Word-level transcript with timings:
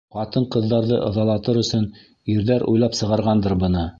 Ҡатын-ҡыҙҙарҙы 0.13 0.97
ыҙалатыр 1.09 1.59
өсөн 1.65 1.85
ирҙәр 2.37 2.65
уйлап 2.73 3.01
сығарғандыр 3.03 3.59
быны! 3.67 3.89